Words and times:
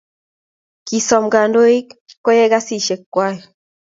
Kisom 0.87 1.23
kandoik 1.33 1.87
koyai 2.23 2.51
kasisiek 2.53 3.01
kwai 3.13 3.37